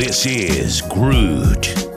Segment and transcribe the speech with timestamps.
[0.00, 1.89] This is Groot.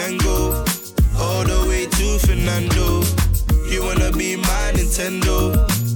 [0.00, 0.64] can go
[1.18, 3.04] all the way to Fernando.
[3.70, 5.52] You wanna be my Nintendo,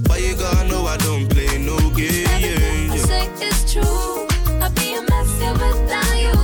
[0.07, 2.27] but you gotta know I don't play no game.
[2.29, 4.27] Everything I say is true.
[4.61, 6.37] I'll be a mess here without you,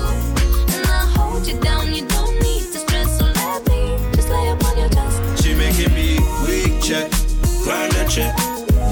[0.73, 1.93] and I hold you down.
[1.93, 3.81] You don't need to stress, so let me
[4.15, 5.43] just lay upon your chest.
[5.43, 7.11] She making me weak check,
[8.09, 8.33] check,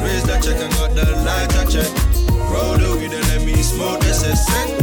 [0.05, 1.89] raise that check, and got the lighter check.
[2.53, 4.78] Roll the weed and let me smoke this essence.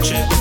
[0.00, 0.39] catch it.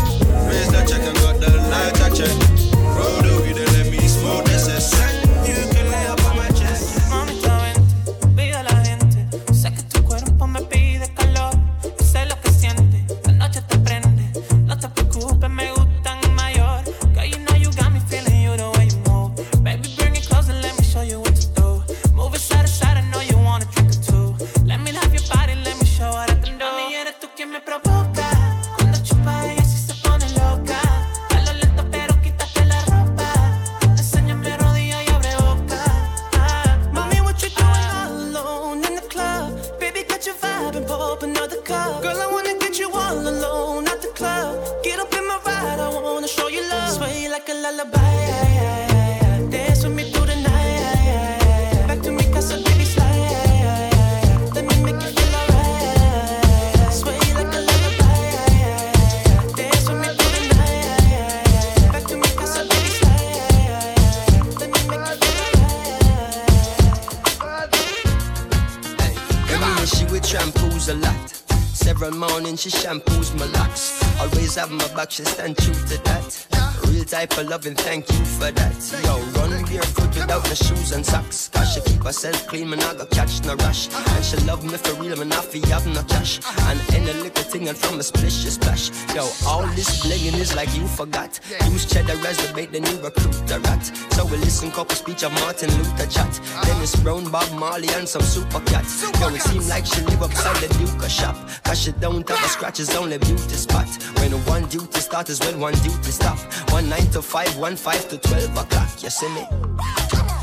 [72.59, 74.03] she shampoos my locks.
[74.19, 76.47] Always have my back, she stand true to that.
[76.88, 78.75] Real type of loving, thank you for that.
[79.06, 81.49] Yo, run barefoot without my shoes and socks.
[81.59, 83.89] I She keep herself clean, man, I got catch no rush.
[83.94, 86.39] And she love me for real, man, I feel have no cash.
[86.67, 88.89] And any little thing, and from a splish, to splash.
[89.13, 91.39] Yo, all this blingin' is like you forgot.
[91.69, 93.85] Use cheddar as the bait, then you recruit the rat.
[94.13, 96.39] So we listen, couple speech of Martin Luther chat.
[96.63, 99.03] Dennis Brown, Bob Marley, and some super cats.
[99.19, 101.35] Yo, it seem like she live upside the Duke shop.
[101.65, 103.88] Cause she don't have a scratch, it's only beauty spot.
[104.19, 106.39] When one duty start is when one duty stop.
[106.71, 109.03] One nine to five, one five to twelve o'clock.
[109.03, 110.38] You see me?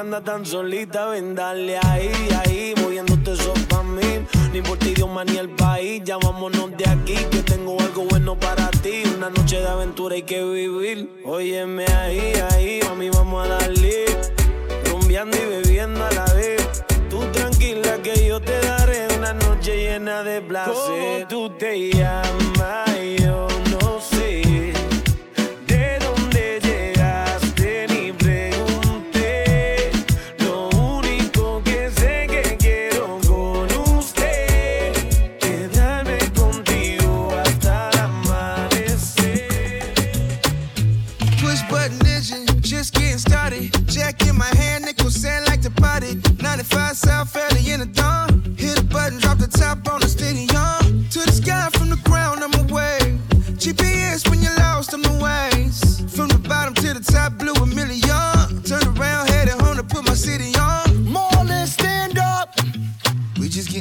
[0.00, 1.06] Anda tan solita.
[1.06, 2.10] Ven, dale ahí,
[2.42, 4.26] ahí, moviéndote eso pa' mí.
[4.52, 6.02] Ni por ti, Dios, ni el país.
[6.04, 9.02] Ya vámonos de aquí, que tengo algo bueno para ti.
[9.16, 11.20] Una noche de aventura hay que vivir.
[11.24, 14.06] Óyeme ahí, ahí, mami, vamos a darle.
[14.86, 16.84] Rumbeando y bebiendo a la vez.
[17.10, 20.74] Tú tranquila que yo te daré una noche llena de placer.
[20.74, 22.39] ¿Cómo tú te llamas?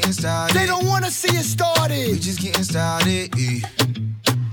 [0.09, 0.55] Getting started.
[0.57, 2.11] They don't wanna see it started.
[2.11, 3.29] We just getting started.
[3.37, 3.61] eh.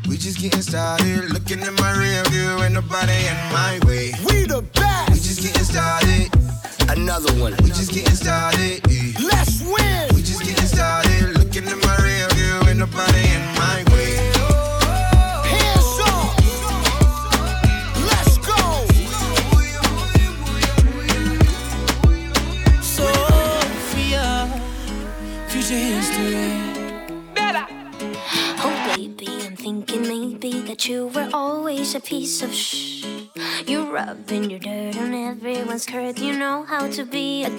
[0.09, 1.31] We just getting started.
[1.33, 4.13] Looking in my rear view, ain't nobody in my way.
[4.27, 5.11] We the best.
[5.11, 6.31] We just getting started.
[6.91, 7.55] Another one.
[7.63, 8.81] We just getting started.
[8.91, 9.13] eh.
[9.23, 10.16] Let's win.
[31.87, 33.05] Always a piece of shh.
[33.67, 36.19] You're rubbing your dirt on everyone's skirt.
[36.19, 37.51] You know how to be a.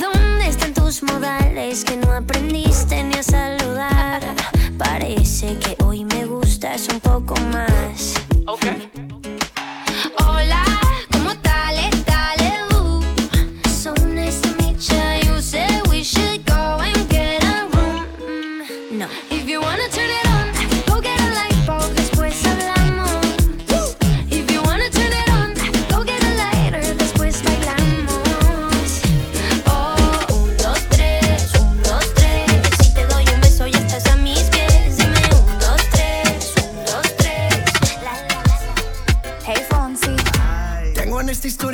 [0.00, 4.20] ¿Dónde están tus modales que no aprendiste ni a saludar?
[4.76, 8.14] Parece que hoy me gustas un poco más.
[8.46, 8.76] Hola,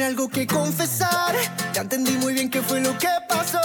[0.07, 1.35] algo que confesar.
[1.73, 3.61] Ya entendí muy bien qué fue lo que pasó.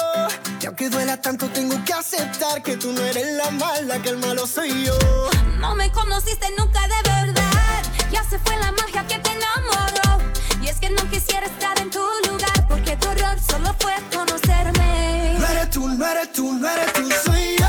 [0.59, 4.17] Y aunque duela tanto, tengo que aceptar que tú no eres la mala, que el
[4.17, 4.97] malo soy yo.
[5.59, 7.83] No me conociste nunca de verdad.
[8.11, 10.23] Ya se fue la magia que te enamoró.
[10.63, 12.67] Y es que no quisiera estar en tu lugar.
[12.67, 15.35] Porque tu error solo fue conocerme.
[15.39, 17.60] No eres tú, no eres tú, no eres tú, soy yo.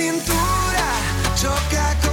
[0.00, 0.86] cintura
[1.36, 2.09] choca con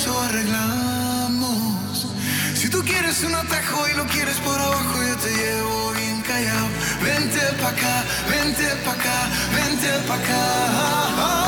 [0.00, 2.06] eso arreglamos.
[2.54, 6.68] Si tú quieres un atajo y lo quieres por abajo, yo te llevo bien callado.
[7.02, 9.18] Vente pa' acá, vente pa' acá,
[9.56, 11.47] vente pa' acá.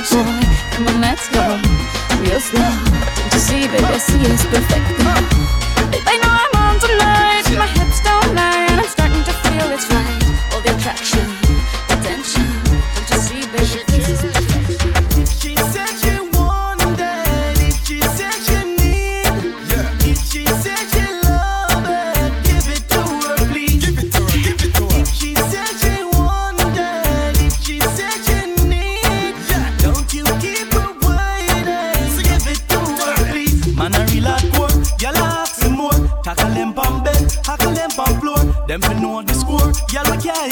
[0.00, 0.76] it, boy.
[0.76, 1.60] Come on, let's go.
[2.20, 2.60] Real slow.
[2.60, 3.84] Don't you see, baby?
[3.84, 5.59] I see it's perfect.
[36.30, 38.38] Tackle them on bed, tackle them on floor.
[38.68, 39.72] Them fi know the score.
[39.90, 40.49] y'all can't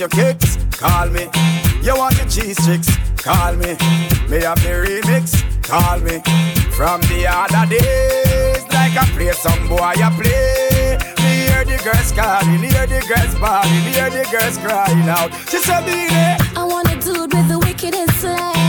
[0.00, 0.56] your kicks?
[0.72, 1.28] Call me.
[1.82, 2.88] You want your cheese sticks?
[3.18, 3.76] Call me.
[4.28, 5.36] May have the remix?
[5.62, 6.20] Call me.
[6.72, 10.96] From the other days, like I play some boy, I play.
[11.22, 15.34] Me hear the girls calling, hear the girls bawling, hear the girls crying out.
[15.50, 15.84] She said.
[16.56, 18.59] I want a dude with the wickedest slang.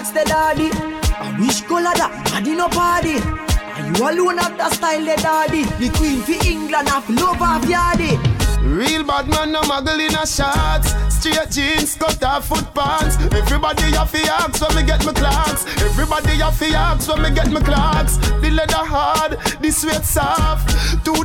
[0.00, 0.70] Clocks, the daddy.
[0.72, 3.20] I wish color that, body no party.
[3.76, 5.64] And you alone have the style, the daddy.
[5.78, 8.16] The queen for England, feel love off yardy.
[8.62, 10.94] Real bad man, no muggle in a shots.
[11.14, 13.16] Straight jeans, cut off foot pants.
[13.34, 15.66] Everybody have to ask when me get my Clarks.
[15.82, 18.16] Everybody have to ask when me get my Clarks.
[18.16, 20.80] The leather hard, the sweat soft.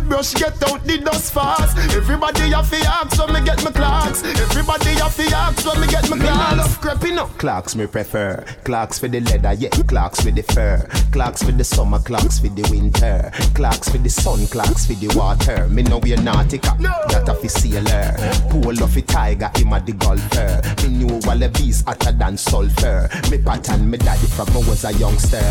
[0.05, 1.77] Toothbrush get out the dust fast.
[1.95, 4.23] Everybody have to ask when me get my Clarks.
[4.23, 6.51] Everybody have to ask when me get my Clarks.
[6.51, 7.35] Me love creeping up.
[7.39, 8.45] Clarks me prefer.
[8.63, 9.69] Clarks for the leather, yeah.
[9.69, 10.87] Clarks for the fur.
[11.11, 13.31] Clarks for the summer, Clarks for the winter.
[13.55, 15.67] Clarks for the sun, Clarks for the water.
[15.69, 16.77] Me know we're nautica.
[17.09, 18.15] That a fi sailor.
[18.51, 20.61] Pull off a tiger, him a the golfer.
[20.83, 23.09] Me knew Wallabees hotter than sulfur.
[23.31, 25.41] Me pattern me daddy from I was a youngster.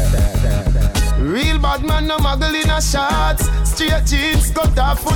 [1.18, 3.48] Real bad man, no muggle in a shots.
[3.68, 5.14] Straight jeans, cut off foot.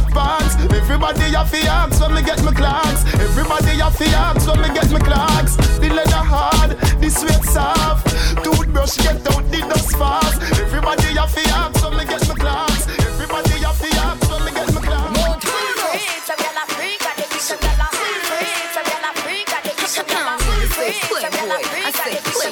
[0.70, 3.04] Everybody have to ask when me get my Clarks.
[3.14, 5.56] Everybody have to ask when me get my Clarks.
[5.78, 8.08] The leather hard, the sweat soft.
[8.44, 10.40] Toothbrush get out the dust fast.
[10.60, 12.86] Everybody have to ask when me get my Clarks.
[12.88, 15.48] Everybody have ask when me get my Clarks.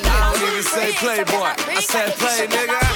[0.09, 1.55] I don't even say playboy.
[1.69, 2.96] I said play, nigga.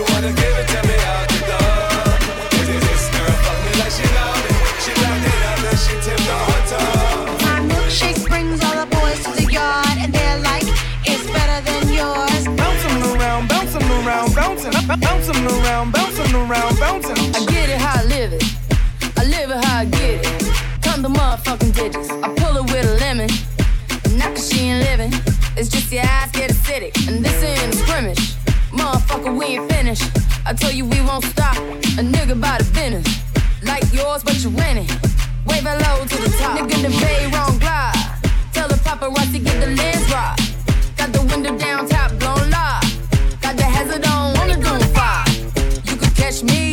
[0.00, 0.08] own it.
[0.08, 1.88] She wanna give it to me out the door.
[2.68, 4.54] This girl fuck me like she know it.
[4.82, 7.34] She locked it up and she tipped on her toe.
[7.42, 10.66] My milkshake brings all the boys to the yard, and they're like,
[11.04, 12.44] it's better than yours.
[12.56, 17.18] Bouncing around, bouncing around, bouncing, bouncing around, bouncing around, bouncing.
[17.34, 18.44] I get it how I live it.
[19.16, 20.82] I live it how I get it.
[20.82, 22.10] Come the motherfucking digits.
[22.10, 23.30] I pull it with a lemon.
[24.16, 25.12] Not cause she ain't living.
[25.56, 26.94] It's just your eyes get acidic.
[27.08, 28.27] And this ain't a scrimmage.
[28.88, 30.08] Motherfucker, we ain't finished.
[30.46, 31.54] I tell you we won't stop.
[32.00, 33.06] A nigga by the business.
[33.62, 34.90] Like yours, but you rent it.
[35.44, 36.56] Wave low to the top.
[36.56, 37.92] Nigga, the bay wrong glide.
[38.54, 40.36] Tell the paparazzi get the lens right.
[40.96, 43.40] Got the window down, top blown live.
[43.42, 45.24] Got the hazard on, wanna do fire.
[45.84, 46.67] You could catch me,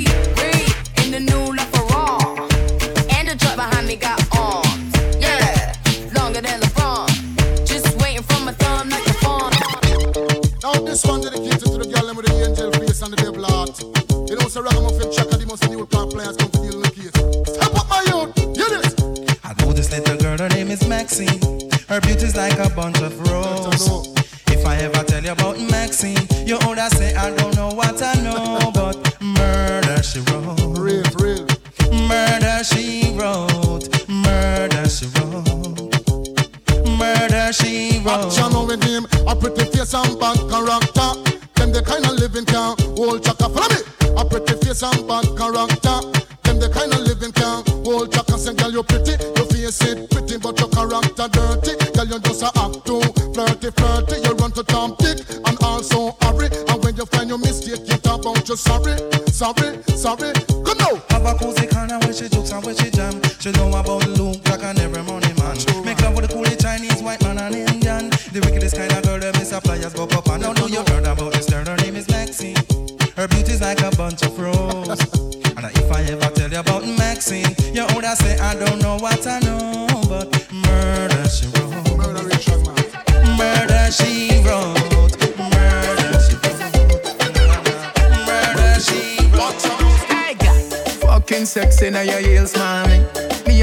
[22.35, 22.94] like a bun.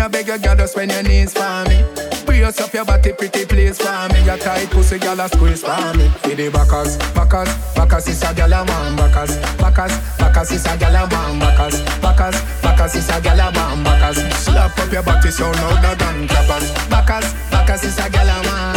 [0.02, 1.78] I beg your girl, just when your knees for me.
[2.26, 4.24] Brace up your body, pretty please for me.
[4.24, 6.08] Your tight pussy, girl, a squeeze for me.
[6.26, 8.96] Feel the backers, backers, backers is a girl a man.
[8.96, 11.38] Backers, backers, backers is a girl a man.
[11.38, 13.84] Backers, backers, backers is a girl a man.
[13.84, 16.66] Backers, slap up your body, so louder than clappers.
[16.90, 18.74] Backers, backers is a girl a man.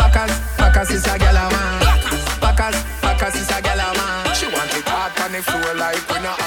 [0.00, 1.76] Backers, backers is a girl a man.
[2.40, 4.34] Backers, backers is a girl a man.
[4.34, 6.43] She want it hot on the floor like we not.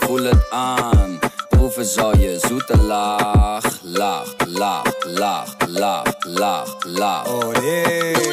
[0.00, 1.18] voel het aan.
[1.48, 7.26] Proeven zal je zoete laag, Lach, lach, lach, lach, laag, laag.
[7.28, 8.31] Oh yeah.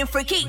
[0.00, 0.44] feeling freaky.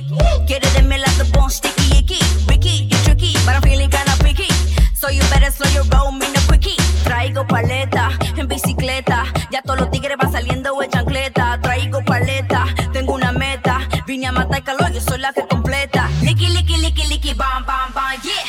[0.47, 2.19] Quiere darme like the bone sticky icky.
[2.47, 4.51] Ricky, you tricky, but I'm feeling kinda picky.
[4.95, 6.77] So you better slow your roll, me no quickie.
[7.03, 9.25] Traigo paleta en bicicleta.
[9.51, 11.59] Ya todos los tigres van saliendo de chancleta.
[11.61, 13.87] Traigo paleta, tengo una meta.
[14.05, 16.09] Vine a matar calor, yo soy la que completa.
[16.21, 18.45] Licky, licky, licky, licky, bam, bam, bam, yeah.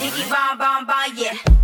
[0.00, 1.57] Licky, bam, bam, bam, yeah.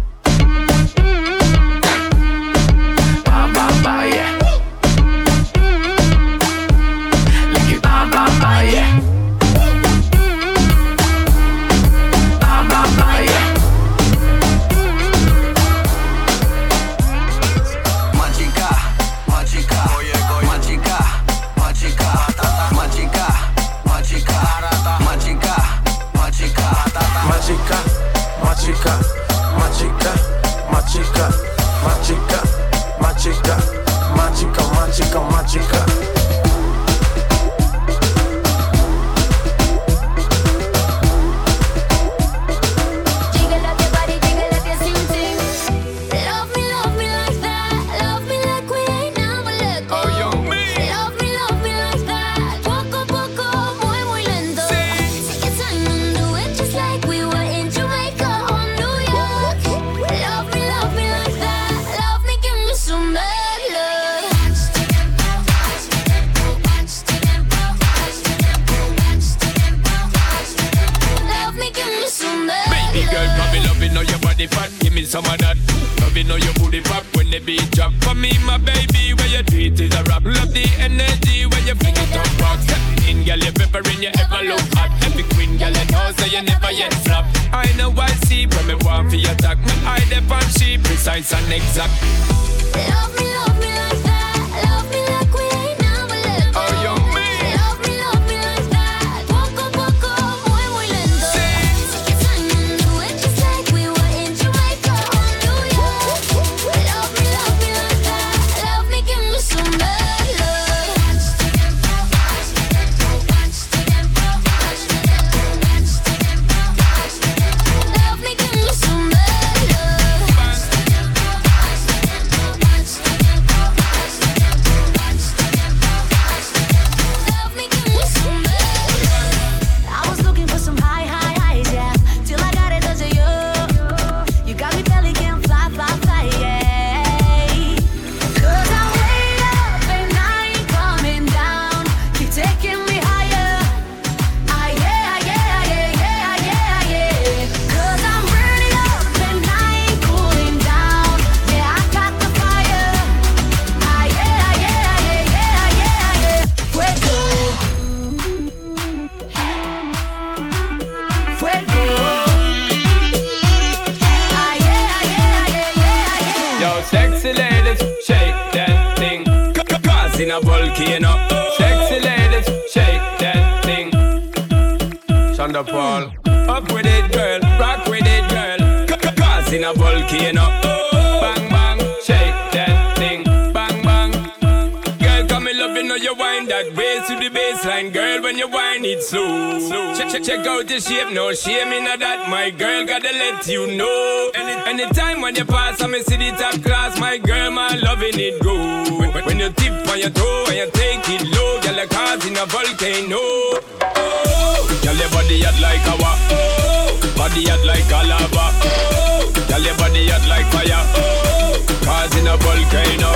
[188.94, 189.94] it slow.
[189.94, 192.28] Check, check, check out the shape, no shame in that.
[192.28, 194.30] My girl gotta let you know.
[194.34, 196.98] Any, anytime when you pass, I me see the top class.
[196.98, 198.54] My girl, my loving it go.
[198.98, 202.24] When, when you tip on your toe and you take it low, girl, like cars
[202.26, 203.18] in a volcano.
[203.18, 206.12] Oh, girl, your body hot like a wa.
[206.30, 208.46] Oh, body hot like a lava.
[208.62, 210.84] Oh, girl, your body hot like fire.
[210.98, 213.13] Oh, cars in a volcano.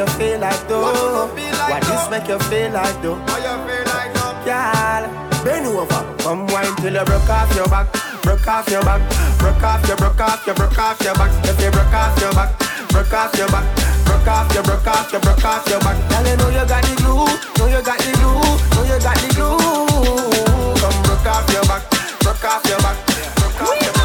[0.00, 0.80] you feel like though?
[0.80, 3.20] What this make you feel like though?
[3.28, 4.32] Why you feel like though?
[4.48, 5.04] Girl,
[5.44, 9.02] bend over, come wine till you broke off your back, broke off your back,
[9.38, 11.30] broke off your, broke off your, broke off your back.
[11.44, 12.48] If you broke off your back,
[12.88, 13.66] broke off your back,
[14.06, 15.96] broke off your, broke off your, broke off your back.
[16.08, 17.28] Girl, you know you got the glue,
[17.60, 18.40] know you got the glue,
[18.72, 20.80] know you got the glue.
[20.80, 21.84] Come broke off your back,
[22.24, 22.96] broke off your back,
[23.36, 23.99] broke off your back.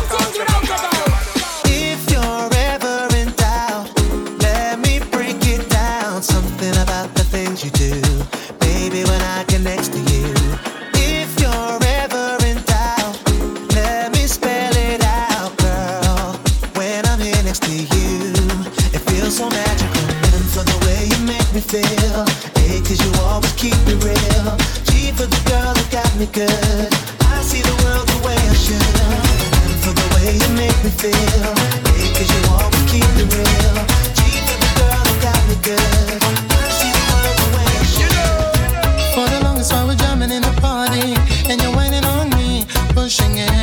[43.15, 43.54] singing.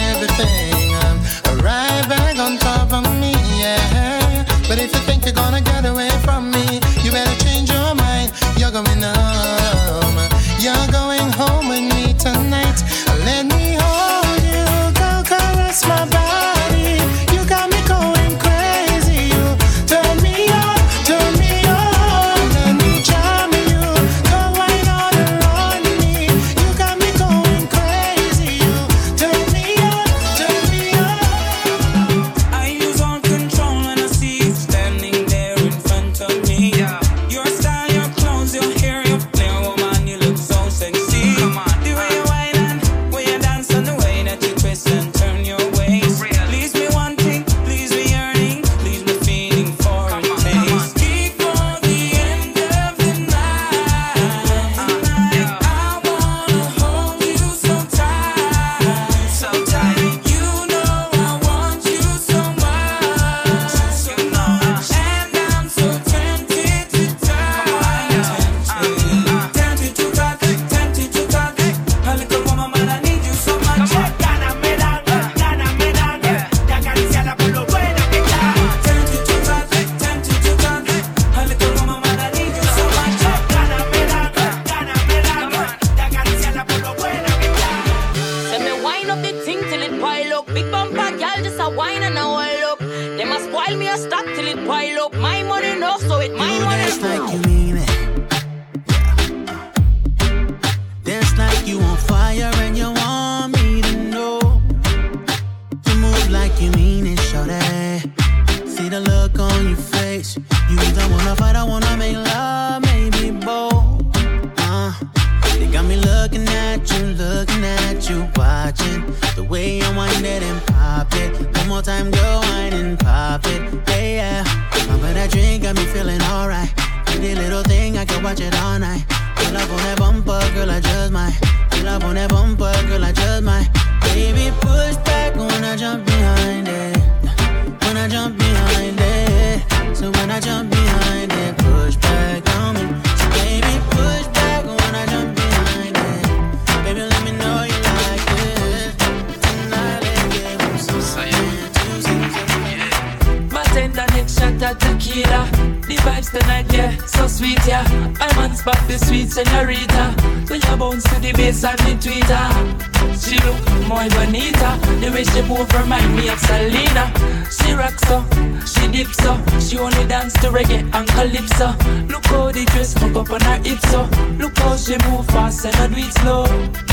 [159.83, 160.46] Senorita.
[160.46, 162.83] So you bounce to the bass and the tweeter.
[163.18, 164.78] She look more bonita.
[165.00, 167.12] The way she move remind me of Selena.
[167.50, 168.24] She rocks so,
[168.66, 169.37] she dips so.
[169.60, 171.74] She only dance to reggae and calypso.
[172.08, 174.08] Look how the dress hook up on her hips so.
[174.38, 176.44] Look how she move fast and I do it slow.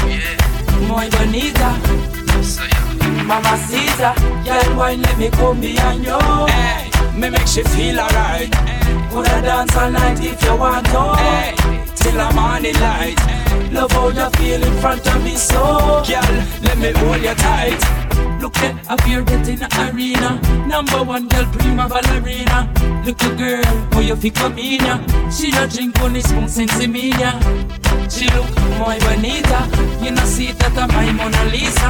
[0.07, 1.69] Yeah, more bonita.
[3.25, 4.13] Mama Caesar,
[4.43, 6.17] girl, wine let me come behind you.
[6.47, 8.78] Hey, me make she feel alright.
[9.11, 11.15] Woulda dance all night if you want to.
[11.15, 11.55] Hey,
[11.95, 13.38] till the morning light.
[13.71, 17.79] Love how you feel in front of me, so girl, let me hold you tight.
[18.41, 20.39] Look at up here getting the arena.
[20.67, 22.71] Number one girl, prima ballerina.
[23.05, 24.97] Look, Little girl, how you feel come in ya?
[25.29, 27.11] She don't drink only spoon since me.
[28.09, 29.67] She look more bonita.
[30.01, 31.89] You know see that I'm my Mona Lisa.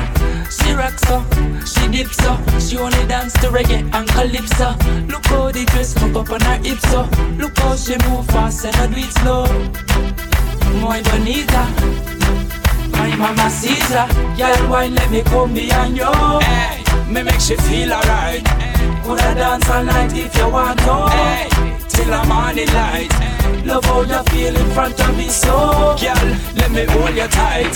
[0.50, 1.24] She rocks so,
[1.66, 2.38] she dips so.
[2.60, 4.76] She only dance to reggae and calypso.
[5.08, 7.02] Look how the dress hook up on her hips so.
[7.38, 10.39] Look how she move fast and I do it slow.
[10.74, 11.66] Muy bonita.
[12.92, 14.08] My mama Caesar,
[14.38, 16.40] girl, wine let me come behind you.
[16.42, 18.44] Hey, me make she feel alright.
[19.04, 21.10] Coulda dance all night if you want to.
[21.10, 21.48] Hey,
[21.88, 23.12] till the morning light.
[23.66, 27.74] Love how you feel in front of me, so girl, let me hold you tight.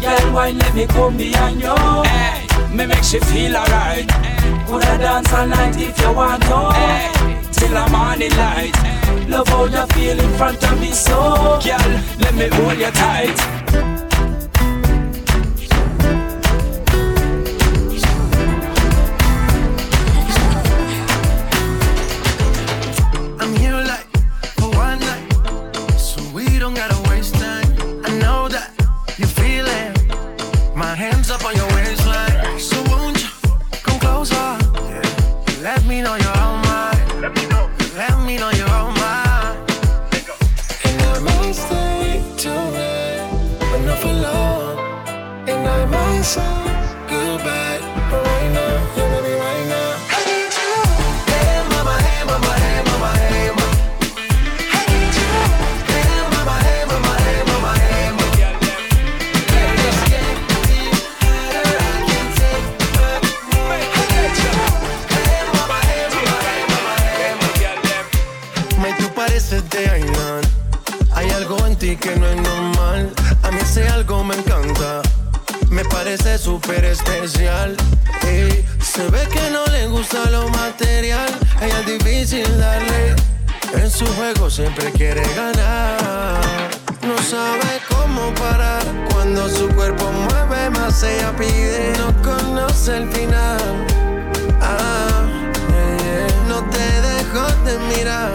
[0.00, 1.74] Girl, wine let me come behind you.
[2.04, 4.37] Hey, me make she feel alright.
[4.68, 6.70] Coulda dance all night if you want to.
[6.74, 8.76] Hey, till I'm on the light.
[9.26, 11.90] Love how you feel in front of me, so girl,
[12.20, 14.07] let me hold you tight.
[84.98, 86.40] Quiere ganar.
[87.06, 88.82] No sabe cómo parar.
[89.12, 91.92] Cuando su cuerpo mueve más, ella pide.
[91.98, 93.86] No conoce el final.
[94.60, 95.22] Ah,
[96.48, 98.32] no te dejo de mirar.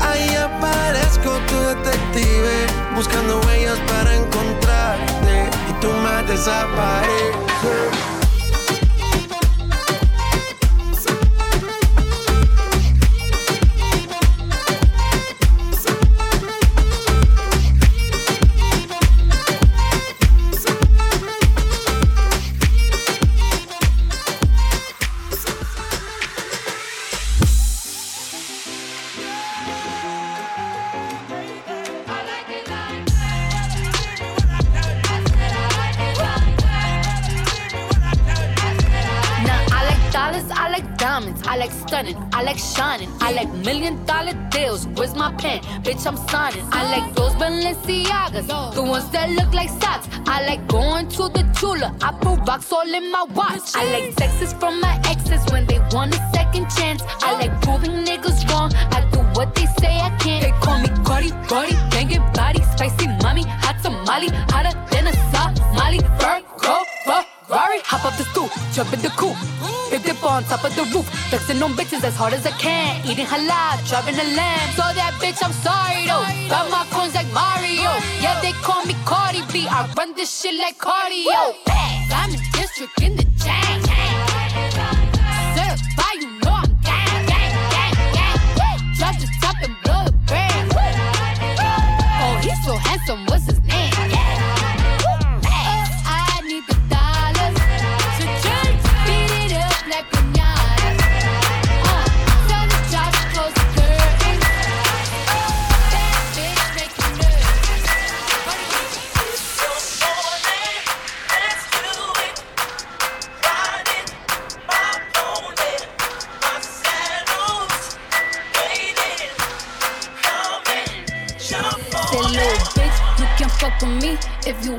[0.00, 2.66] Ahí aparezco tu detective.
[2.94, 5.48] Buscando huellas para encontrarte.
[5.70, 8.01] Y tú más desapareces.
[45.22, 45.60] My pen?
[45.84, 46.66] Bitch, I'm signing.
[46.72, 50.08] I like those Balenciagas, the ones that look like socks.
[50.26, 53.68] I like going to the Tula, I put rocks all in my watch.
[53.74, 57.02] I like texts from my exes when they want a second chance.
[57.28, 58.70] I like proving niggas wrong.
[58.96, 60.42] I do what they say I can't.
[60.44, 61.76] They call me Cardi, Cardi,
[67.92, 69.36] hop up the stoop, jump in the coupe.
[69.90, 73.04] Big dip on top of the roof, flexing on bitches as hard as I can.
[73.04, 74.68] Eating halal, driving a lamb.
[74.72, 76.24] So that bitch, I'm sorry though.
[76.48, 77.92] Got my coins like Mario.
[78.24, 79.68] Yeah, they call me Cardi B.
[79.68, 81.52] I run this shit like cardio.
[81.68, 83.76] I'm in district in the chain.
[85.52, 88.80] Certified, you know I'm gang, gang, gang, gang.
[88.96, 90.72] Drop the top and blow the brand.
[92.24, 93.41] Oh, he's so handsome, what's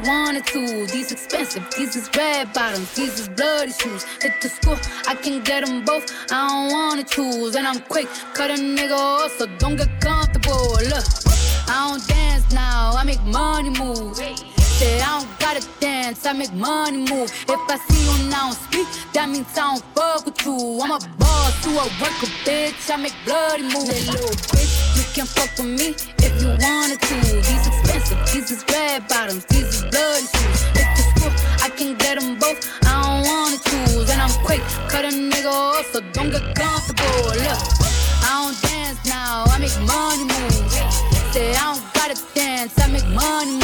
[0.03, 0.85] wanted to.
[0.87, 4.03] These expensive, these is red bottoms, these is bloody shoes.
[4.21, 4.77] Hit the school,
[5.07, 6.11] I can get them both.
[6.31, 10.73] I don't wanna choose, and I'm quick, cut a nigga off, so don't get comfortable.
[10.91, 11.05] Look,
[11.67, 14.17] I don't dance now, I make money move.
[14.79, 17.29] Say I don't gotta dance, I make money move.
[17.47, 20.79] If I see you now speak, that means I don't fuck with you.
[20.81, 22.89] I'm a boss, you a worker, bitch.
[22.89, 24.09] I make bloody moves.
[24.09, 27.15] Little bitch, you can fuck with me if you wanted to.
[27.15, 30.61] These expensive, these is red bottoms, these is bloody shoes.
[30.75, 31.31] If the school,
[31.65, 32.59] I can get them both.
[32.85, 37.33] I don't wanna choose, and I'm quick, cut a nigga off, so don't get comfortable.
[37.45, 37.61] Look,
[38.21, 40.53] I don't dance now, I make money move.
[41.33, 43.62] Say I don't gotta dance, I make money move.